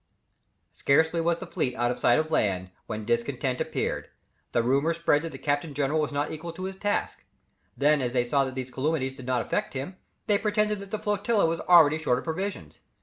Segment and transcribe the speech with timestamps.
[0.73, 4.09] Scarcely was the fleet out of sight of land, when discontent appeared.
[4.51, 7.23] The rumour spread that the captain general was not equal to his task;
[7.77, 10.97] then as they saw that these calumnies did not affect him, they pretended that the
[10.97, 12.79] flotilla was already short of provisions.